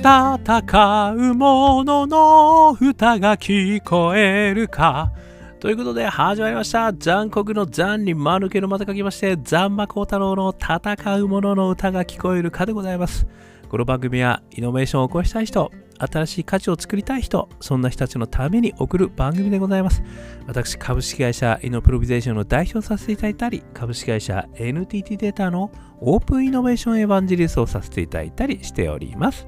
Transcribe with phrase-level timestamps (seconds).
[0.00, 5.12] 戦う者のの歌が聞こえるか。
[5.58, 6.90] ということで始まりました。
[6.94, 13.26] 残酷の残に間抜けのまた書きまして、残魔高太郎の戦う者の歌が聞こえるかでございます。
[13.68, 20.02] この番組はイノベーションを起こしたい人、新しい価値を作りたい人、そんな人たちのために送る番組でございます。
[20.46, 25.70] 私、株式会社イノプロビゼーションの代表させていただいたり、株式会社 NTT データの
[26.00, 29.46] オープンイノベーションエヴァンジリストをさせていただいたりしております。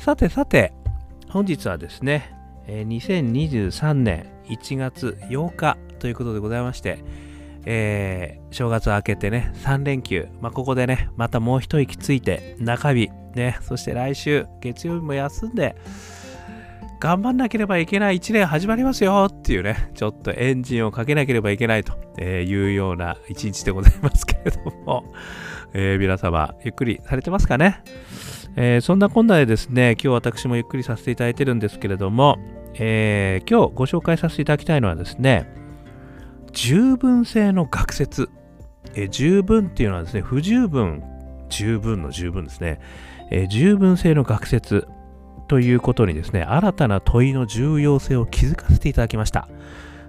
[0.00, 0.72] さてさて、
[1.28, 2.34] 本日はですね、
[2.66, 7.04] 2023年1月8日ということでございまして、
[7.66, 15.76] えー、正月明けてね、3連休、まあ、ここでね、またもう一息ついて、中日、ね、そして来週、月曜日も休んで、
[16.98, 25.04] 頑張んなければいけない1年始まりますよっていうね、ちょっとエンジンをかけなければいけないというような一日でございますけれども、
[25.74, 27.82] えー、皆様、ゆっくりされてますかね、
[28.56, 32.38] えー、そんなこんなでですね、今日私もゆっくりさせていただいてるんですけれども、
[32.74, 35.52] えー、今日ご紹介させていただきたいのはですね、
[36.52, 38.28] 十分性の学説。
[38.94, 41.02] え十分っていうのはですね、不十分、
[41.48, 42.80] 十分の十分ですね。
[43.30, 44.88] え十分性の学説
[45.48, 49.48] ということにですね、新たな問いの重要性を気づかせていただきました。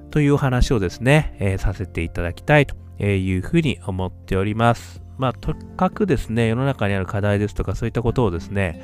[0.10, 5.01] というお話をですね、え、させていただきたいというふうに思っております。
[5.22, 8.82] まあ、とにかくですね、世の中にある課題ですとか、そういったことをですね、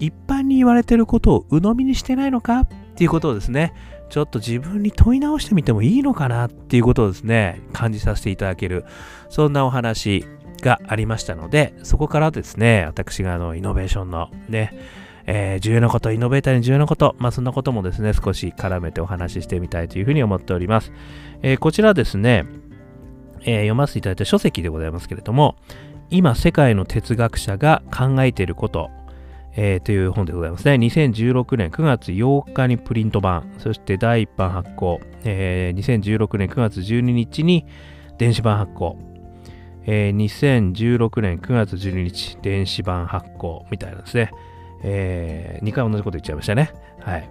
[0.00, 2.60] 一般に言われてることを鵜呑みにしてないのか？
[2.60, 3.72] っていうことをですね、
[4.08, 6.48] ちょっと自分に問い直してみてもいいのかな？
[6.48, 8.84] っていうことをですね、感じさせていただける、
[9.28, 10.26] そんなお話
[10.60, 14.76] がありましたので、そこからですね、私があの、イノベーションのね、
[15.26, 20.92] えー、重要なこと、イノベーターに重要なこと、まあそんなこともですね、少し絡めてお話ししてみたいというふうに思っております。
[21.42, 22.46] えー、こちらですね、
[23.42, 25.56] えー、読ませていただいた書籍でございますけれども、
[26.10, 28.90] 今世界の哲学者が考えていること
[29.56, 30.74] えー、という本でございますね。
[30.74, 37.66] 2016年9月8日にプリント版、そして第1版発行、えー、2016年9月12日に
[38.18, 38.96] 電子版発行、
[39.86, 44.30] えー、2016年9月12日電子版発行みたいなんですね。
[44.82, 46.72] えー、2回同じこと言っちゃいましたね。
[47.00, 47.28] はい。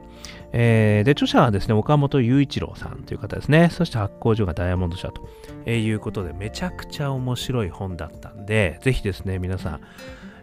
[0.52, 3.70] えー、で、著者はですね、岡本雄一郎さんという方ですね。
[3.72, 5.28] そして発行所がダイヤモンド社と、
[5.66, 9.82] えー、いうことで、めちゃくちゃ面白い本だったんで、ぜひですね、皆さん、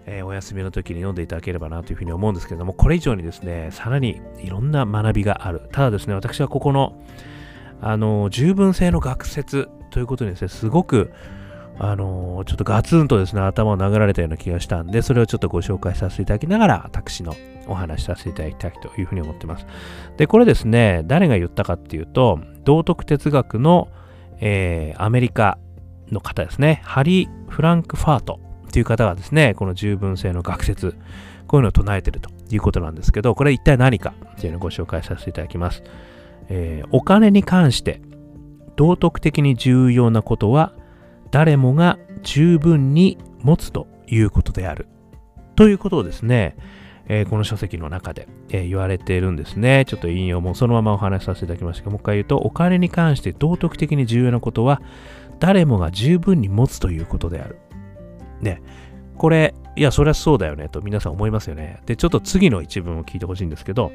[0.07, 5.63] えー、お休みの時に読んでいただければなというふうに思うんですけれども、これ以上にですね、さらにいろんな学びがある。
[5.73, 7.01] ただですね、私はここの、
[7.81, 11.13] あの、十分性の学説ということにですね、すごく、
[11.79, 17.35] あのちょっとガツンとですね、頭を殴られたような気がしたんで、それをちょっとご紹介させていただきながら、私の
[17.67, 19.67] お話しさせていただきたいというふうに思ってます。
[20.17, 23.89] で、これですね、誰が言ったかっていうと、道徳哲学の、
[24.41, 25.59] えー、アメリカ
[26.11, 30.97] の方ですね、ハリー・フランクファートっていう方がですね、この十分性の学説、
[31.47, 35.83] こういうのを唱えてるということなんですけど、これ一体何かっていうのをご紹介させていただきます。
[36.49, 38.01] えー、お金に関して
[38.77, 40.73] 道徳的に重要なことは
[41.31, 44.89] 誰もが十分に持つということである。
[45.55, 46.57] ということをですね、
[47.09, 49.85] えー、この書籍の中で、えー、言われているんですね。
[49.87, 54.83] ちょっと引用もそのままお話しさせていただきましたが、もう一回言うと、お金に関して道徳的に重要なことは
[55.39, 57.59] 誰もが十分に持つということである。
[58.41, 58.61] ね、
[59.17, 61.81] これ、いや、そりゃそうだよねと皆さん思いますよね。
[61.87, 63.93] で、ちょっと次の一文を聞いてほしいんですけど、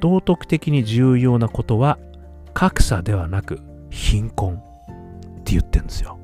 [0.00, 1.98] 道徳的に重要なことは
[2.52, 4.58] 格差ではなく貧困っ
[5.44, 6.18] て言ってるんですよ。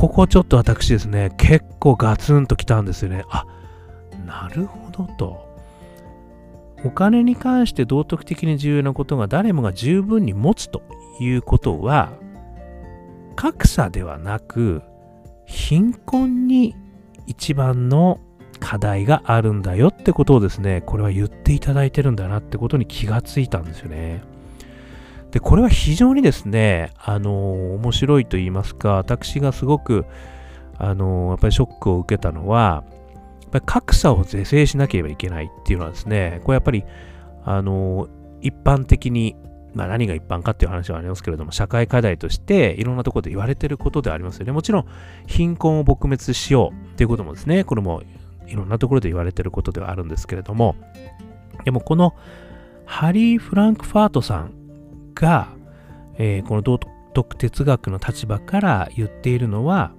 [0.00, 3.26] ここちょっと私ですね、結構ガツンときたんですよね。
[3.28, 3.44] あ、
[4.24, 5.46] なるほどと。
[6.86, 10.80] お金に関して道徳的に重要なことが誰もが十分に持つと
[11.20, 12.14] いうことは、
[13.36, 14.80] 格差ではなく
[15.44, 16.74] 貧困に
[17.26, 18.20] 一番の
[18.58, 24.22] 課題があるんだよってことをですね、これは言っていただいてるんだなってことに気がついたんですよね。
[25.30, 30.04] で、これは非常にですね、あの、面白いと言いますか、私がすごく、
[30.78, 32.84] あの、やっぱりショックを受けたのは、
[33.42, 36.84] やっぱり格差を是正しなければいけないっていうのはですね、これやっぱり、
[37.44, 38.08] あの、
[38.40, 39.36] 一般的に
[39.74, 44.52] まあ、何が一般かっていう話はありますけれども、社会課題としていろんなところで言われてることでありますよね。
[44.52, 44.86] もちろん、
[45.26, 48.02] 貧困を撲滅しようっていうこともですね、これも
[48.46, 50.74] いろんなところで言われてることではあるんですけれども、
[51.64, 52.14] でもこの
[52.84, 54.59] ハリー・フランクファートさん
[55.20, 55.48] が、
[56.18, 56.80] えー、この道
[57.12, 59.92] 徳哲学の立場から言っているのは、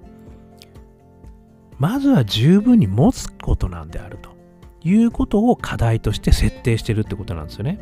[1.78, 4.30] まずは十分に持つことなんであると
[4.82, 7.78] いうことを課題として設定してるってことなんですよね。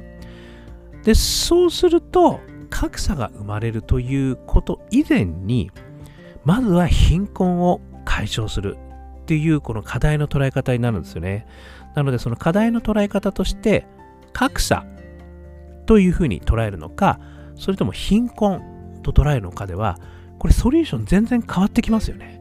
[1.04, 5.70] で、そうすると、格差が生まれるということ以前に、
[6.44, 8.76] まずは貧困を解消する
[9.22, 11.46] っていうこの課題の捉え方になるんですよね。
[11.94, 13.87] なのでその課題の捉え方として
[14.32, 14.84] 格差
[15.86, 17.20] というふうに捉えるのか、
[17.56, 19.98] それとも貧困と捉えるのかでは、
[20.38, 22.40] これソリューション全然変わってきますよね。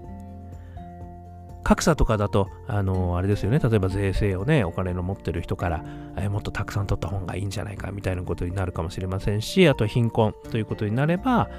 [1.63, 5.83] 格差とかだと、あのあれですよね、例えば税制をね、お金の持ってる人から、
[6.17, 11.49] えもっとたくさん取った方がいいんじゃないかみたいなことになるかもしれませんし、あと貧困ということになれば、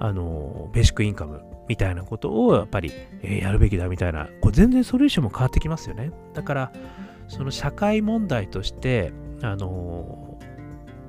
[0.00, 2.92] あのベーシックインカムみたいなことをやっぱり、
[3.22, 6.10] え、やるべきだみたいな、これ全然ソリューションも変わってきますよね。
[6.34, 6.72] だから、
[7.28, 9.12] その社会問題として、
[9.42, 10.31] あの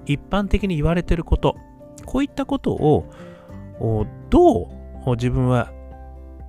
[0.06, 1.56] 一般的に言われてること、
[2.06, 3.06] こういったことを
[4.30, 4.64] ど
[5.06, 5.72] う自分は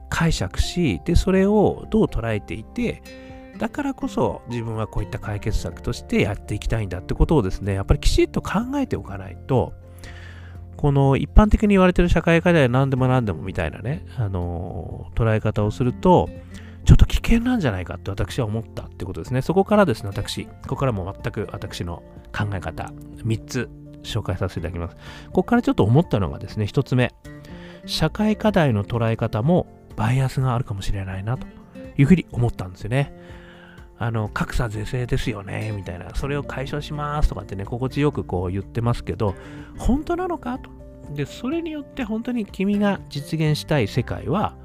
[0.08, 3.02] 解釈し、で、それをどう捉えていて、
[3.58, 9.72] だからこそ自分はこういった解決策としてやっていきたいんだってことをですね、やっぱりきちっと考えておかないと、
[10.76, 16.28] この一般的に言われてる社会課題は何でも何でもみたいなね、あの、捉え方をすると、
[16.84, 19.42] ちょっと危険なんじゃないかって私は思ったってことですね。
[19.42, 22.02] そこからですね、私、ここからも全く私の
[22.36, 22.92] 考え方、
[23.24, 23.70] 3つ
[24.02, 24.96] 紹介させていただきます。
[25.26, 27.14] ここからちょっと思ったのがですね、1つ目、
[27.86, 29.66] 社会課題の捉え方も
[29.96, 31.46] バイアスがあるかもしれないなと
[31.96, 33.14] いうふうに思ったんですよね。
[33.96, 39.34] あの、格差是正ですよね、みたいな、それを解消しますとかってね、心地よくこう言ってますけど、
[39.78, 40.70] 本当なのかと。
[41.14, 44.56] で、それによって本当に君が実現したい世界は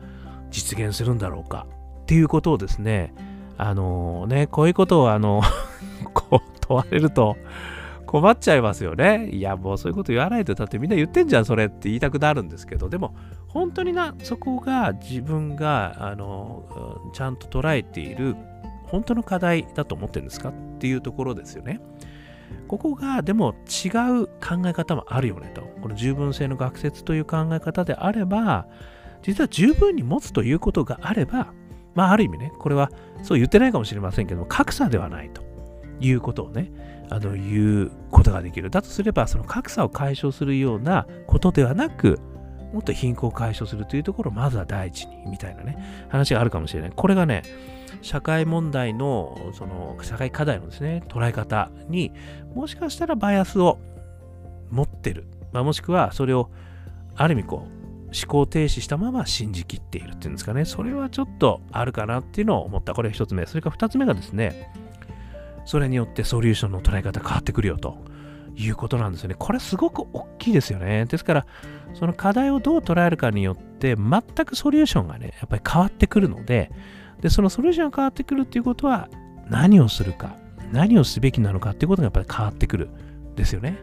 [0.52, 1.68] 実現するんだろうか
[2.10, 3.14] っていうことをですね、
[3.56, 5.44] あのね、こういうことをあの
[6.16, 7.38] こう問われると、
[8.08, 9.30] 困っちゃいますよね。
[9.30, 13.14] いや、もうそういうこと言わないと、だってみんな言ってんじゃん、それって言いたくなるんですけど、でも、
[13.48, 16.64] 本当にな、そこが自分が、あの、
[17.14, 18.36] ちゃんと捉えている、
[18.86, 20.50] 本当の課題だと思ってるんですか？
[20.50, 21.80] っていうところですよね。
[22.68, 23.90] ここが、でも違
[24.24, 25.62] う考え方もあるよねと。
[25.84, 28.66] この十分性の学説という考え方であれば、
[29.22, 31.54] 実は十分に持つということがあれば、
[31.96, 32.92] まあ、ある意味ね、これは
[33.24, 35.44] そう言ってないかもしれませんけども、格差ではないと
[36.00, 36.72] いうことをね、
[37.10, 38.70] あの言うことができる。
[38.70, 42.20] だとすれば、その格差を解消するようなことではなく、
[42.74, 46.92] もっと貧困を解消するというところをまずは第一に、みたいなね、話があるかもしれない。
[46.96, 47.42] これがね、
[48.02, 52.14] 社会問題の、その、社会課題のですね、捉え方に
[52.54, 53.80] もしかしたらバイアスを
[54.70, 55.26] 持ってる。
[55.52, 56.50] まあ、もしくは、それを、
[57.16, 57.79] ある意味こう、
[58.12, 60.66] 思考停止したまま信じきっているっていうんですかね。
[60.66, 62.94] それはちょっとあるかなっていうのを思った。
[62.94, 63.46] これが一つ目。
[63.46, 64.72] それから二つ目がですね、
[65.66, 67.98] それによってソリューションの捉え方変わってくるよと
[68.56, 69.36] いうことなんですよね。
[69.38, 71.06] これすごく大きいですよね。
[71.06, 71.46] ですから、
[71.94, 76.72] その課題をどう捉えるかによって、全くソリューションがね、やっぱり変わってくるので、
[77.22, 79.10] で、そのソリューションが変わってくるっていうことは、
[79.50, 80.36] 何をするか、
[80.72, 82.90] 何をすべきなのかっていうことがやっぱり変わってくる
[83.36, 83.80] ですよね。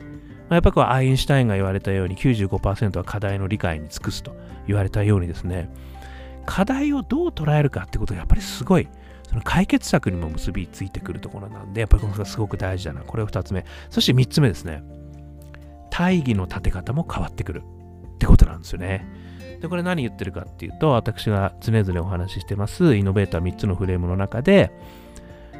[0.48, 5.70] まあ、やっぱりアインシュタインが言われたように95%は課題の理解に尽くすと言われたようにですね、
[6.44, 8.88] 課題をどう捉えるかってことがやっぱりすごい
[9.28, 13.02] その解決策にも結びついてくるところなんで、やっぱりこのがすごく大事だな。
[13.02, 13.64] これを2つ目。
[13.90, 14.82] そして3つ目ですね。
[15.90, 17.62] 大義の立て方も変わってくる
[18.14, 19.06] ってことなんですよね。
[19.60, 24.70] で、これ何言ってるかっていうと、私が常々お話ししてます、イノベーター3つのフレームの中で、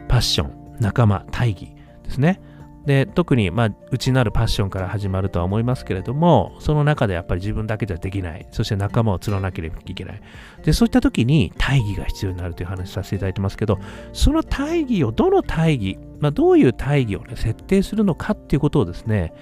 [0.09, 1.75] パッション、仲間、大義
[2.05, 2.41] ですね。
[2.87, 8.47] で、特に、まあ、内なるパッションから始まるとは思いますけれども、その中でやっぱり自分だけじゃできない。
[8.53, 10.21] そして仲間を釣らなければいけない。
[10.63, 13.81] で、そういった時に大義が必要になるという話させていただいてますけど、
[14.13, 19.33] その大義を、どの大義、まあ、どういう大義をね、設定するのかっていうことをですね、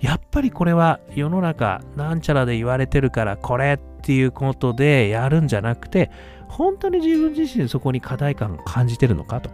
[0.00, 6.10] やっぱりこれは世の中なんちゃらで言われてるからこれっていうことでやるんじゃなくて
[6.48, 9.50] 本当に自分自身そこに課題感を感じてるのかと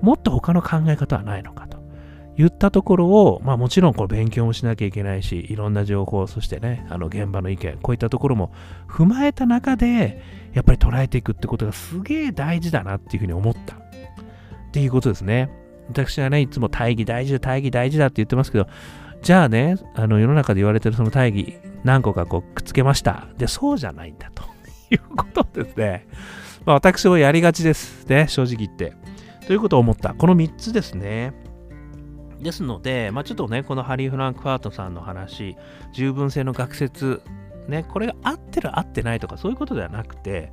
[0.00, 1.77] もっと他の考え方はないのかと
[2.38, 8.52] 言ったところを、まあもちろんこれ勉強もしなきゃいけないし、いろんな情報、そしてね、あの現場の意見、こういったところも
[8.88, 10.22] 踏まえた中で、
[10.54, 13.74] やっぱり捉えていくってことがすげえ大事だなっていうふうに思った。
[13.74, 15.50] っていうことですね。
[15.88, 18.68] 私はね、いつも大義大事だ、大義大事だって言ってますけど、
[19.22, 23.26] じゃあね、あの世の中で言われてるその大義、何個かこうくっつけました。
[23.36, 24.44] で、そうじゃないんだと
[24.90, 26.06] いうことですね。
[26.64, 28.92] まあ、私もやりがちですね、正直言って。
[29.46, 30.14] ということを思った。
[30.14, 31.32] この3つですね。
[32.40, 35.56] ですので、まあ、ちょっとね、このハリー・フランクファートさんの話、
[35.92, 37.22] 十分性の学説、
[37.68, 40.52] ね、これが合ってる合ってないとかそういうことではなくて、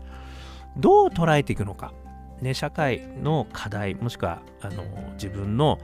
[0.77, 1.93] どう捉えていくのか、
[2.41, 5.79] ね、社会の課題、もしくはあの自分の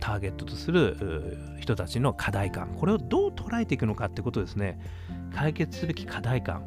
[0.00, 4.78] ターゲットとする人たちの課題感、これをどう捉えていくのかってことですね、
[5.34, 6.64] 解決すべき課題感、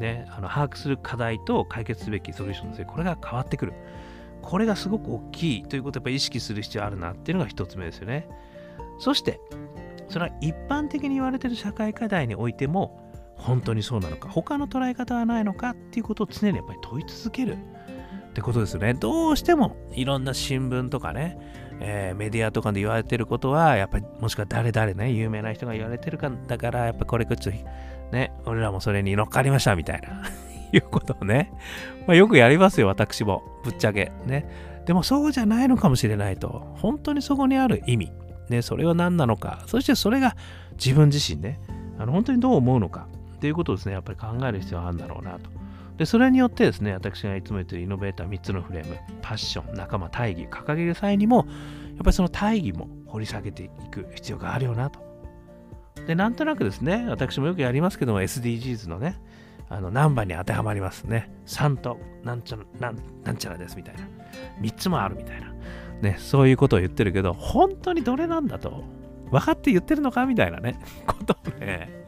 [0.00, 3.72] ね、あの把握する課題と解決すべきソリューションですね、これが変わってくる。
[4.46, 8.28] これがすごく大きいということをやっぱ意識する必要あるなっていうのが一つ目ですよね。
[8.98, 9.40] そして、
[10.08, 13.02] それは一般的に言われてる社会課題においても、
[13.34, 17.56] 本当にそうなのか、他の捉え方はないのかっていうことを常にやっぱり問い続ける。
[18.30, 18.94] ってことですよね。
[18.94, 21.38] どうしてもいろんな新聞とかね、
[21.80, 27.50] えー、メディアとかで言われてることは、やっぱりもしくは誰々ね、有名な人が言われてるかだから、やっぱこれこっち
[28.12, 30.22] ね、俺らもそれに乗っかりましたみたいな
[30.76, 31.52] いうことをね、
[32.06, 33.42] まあ、よくやりますよ、私も。
[33.64, 34.12] ぶっちゃけ。
[34.26, 34.48] ね。
[34.86, 36.74] でもそうじゃないのかもしれないと。
[36.76, 38.12] 本当にそこにある意味。
[38.48, 39.64] ね、それは何なのか。
[39.66, 40.36] そしてそれが
[40.72, 41.60] 自分自身ね、
[41.98, 43.08] あの本当にどう思うのか。
[43.36, 45.50] っていうことをですね、やっぱり考える必要があるんだろうなと。
[45.98, 51.46] で、それによってですね、私がいつも言ってるイノベーター3つのフレーム、パッション、仲間、大義、掲げる際にも、やっ
[51.98, 55.00] ぱりその大義も掘り下げていく必要があるよなと。
[56.06, 59.18] で、なんとなくですね、私もよくやりますけども、SDGs のね、
[59.68, 61.30] あの何番に当てはまりますね。
[61.46, 64.02] 3となんちゃらなんなんちゃらですみたいな。
[64.60, 65.52] 3つもあるみたいな。
[66.02, 68.84] ね、そういうことを言ってるけど、本当にどれなんだと、
[69.30, 72.06] 分かって言ってるのかみたいなね、 ことをね、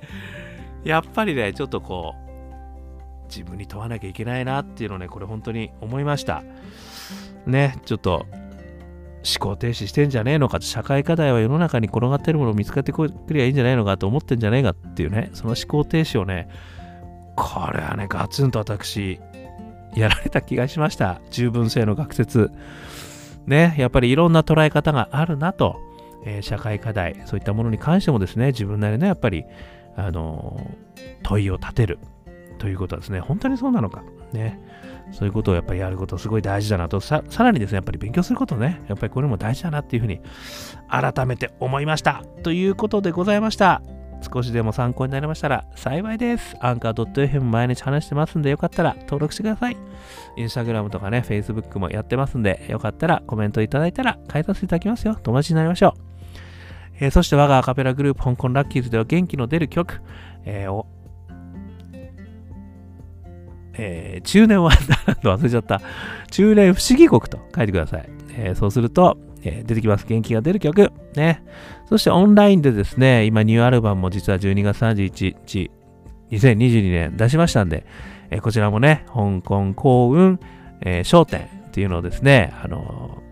[0.85, 6.43] やっぱりね、ちょっとこう、自分に問わなきゃいけないなっていうのをね、これ本当に思いました。
[7.47, 8.27] ね、ちょっと
[9.29, 16.49] 思考停止してんじゃねえのか社会課題は世の中に転がってるものを見つかってくりゃいいんじゃないのかと思ってんじゃねえかっていうね、その思考停止をね、
[17.39, 19.21] これはね、ガツンと私、
[19.95, 21.21] やられた気がしました。
[21.31, 22.51] 十分性の学説。
[23.47, 25.81] ね、やっぱりいろんな捉え方があるなと、
[26.27, 29.45] えー、社会課題、そういったものに関してもですね、自分なりのやっぱり、
[29.97, 31.99] あのー、問いを立てる。
[32.59, 34.03] ということはですね、本当にそうなのか。
[34.33, 34.61] ね。
[35.13, 40.21] そういうことをやっぱりやることすごい大事だなと、さらにですね、やっぱり勉強することね、やっぱりこれも大事だなっていうふうに
[40.89, 42.25] 改めて思いました。
[42.43, 43.81] ということでございました。
[44.21, 46.57] 少しでも参考になりましたら幸いです。
[46.61, 49.77] アンカー .fm 毎日話してますんでよかったら登録してください。
[50.37, 55.17] インスタグラムとかね、Facebook もやってますんでよかったらコメントいただいたら返させていただきますよ。
[55.23, 56.09] 友達になりましょう。
[57.01, 60.01] えー、そして我がアカペラグループ香港ラッキーズでは元気の出る曲、
[60.45, 60.85] えー、
[63.75, 64.73] えー、中年は
[65.23, 65.81] 忘れちゃった。
[66.31, 68.09] 中年不思議国と書いてください。
[68.37, 70.07] えー、そうすると、えー、出てきます。
[70.07, 70.93] 元気が出る曲。
[71.15, 71.43] ね。
[71.89, 75.71] そしてオンラインでですね、今ニューアルバムも実は12月31日、
[76.31, 77.87] 2022年出しましたんで、
[78.31, 80.41] えー、こちらもね、香港幸運、
[80.81, 83.23] えー、商店っていうのをですね、あの、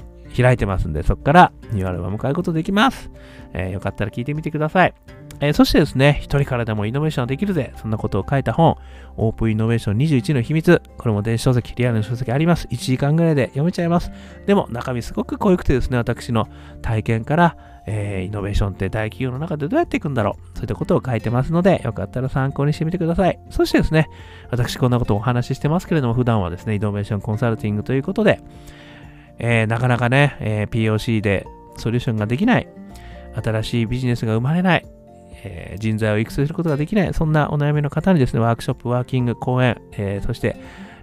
[0.43, 3.11] 開いてますんで、そこからニューアルバム買うことできます。
[3.53, 4.95] えー、よかったら聞いてみてください。
[5.41, 7.73] えー、そしてですね、一人からでもイノベーションできるぜ。
[7.77, 8.77] そんなことを書いた本、
[9.17, 10.81] オープンイノベーション21の秘密。
[10.97, 12.67] これも電子書籍、リアルの書籍あります。
[12.69, 14.11] 1時間ぐらいで読めちゃいます。
[14.47, 16.49] でも中身すごく濃ゆくてですね、私の
[16.81, 23.39] 体験から、えー、イノベーションって大企業の中でどうやっていくんだろうそういったことを書いてますので、よかったら参考にしてみてください。
[23.51, 24.09] そしてですね、
[24.51, 28.41] 私こんなことをお話ししてますけれども、普段はですね、イノベーションコンサルティングということで、
[29.39, 32.69] えー、なかなかね、えー、POC でソリューションができない、
[33.43, 34.87] 新しいビジネスが生まれない、
[35.45, 40.57] えー、人材を育成することができない、そんなお悩みの方にですね、ワークショップ、ワーキング、講演、えー、そして、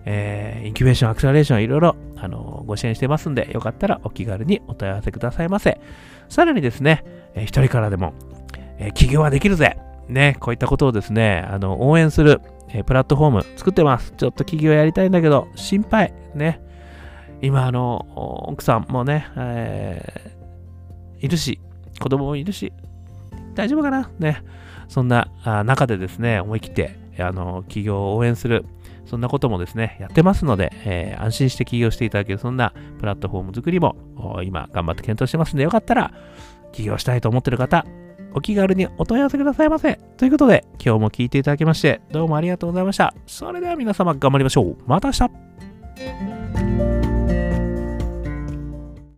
[0.06, 5.80] えー、インキュベーション、アクセラレーション、いろいろ、あのご支援してますんで、よかったらお気軽にお問い合わせくださいませ。
[6.30, 7.04] さらにですね、
[7.36, 8.14] えー、一人からでも、
[8.80, 14.14] えー、起業はできるぜね、こういったことをですね、あの応援する、えー、プラットフォーム作ってます。
[14.18, 16.14] ちょっと起業やりたいんだけど、心配。
[16.36, 16.62] ね。
[17.44, 21.60] 今、あの、奥さんもね、えー、いるし、
[22.00, 22.72] 子供もいるし、
[23.54, 24.10] 大丈夫かな？
[24.18, 24.42] ね。
[24.88, 25.28] そんな
[25.66, 28.66] 中でですね、思い切って、あの、企業を応援する、
[29.06, 33.98] そんなこともですね、やってますので、えー、安心して起業していただける、そんなプラットフォーム作りも
[34.44, 36.14] 今頑張って検討してますんで、よかったら
[36.72, 37.86] 起業したいと思ってる方、
[38.34, 40.00] お気軽にお問い合わせくださいませ。
[40.16, 43.14] ということで、今日も聞いていただきまして、どうもありがとうございました。
[43.28, 44.78] それでは皆様頑張りましょう。
[44.88, 45.30] また明日